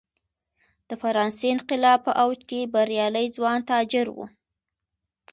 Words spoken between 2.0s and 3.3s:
په اوج کې بریالي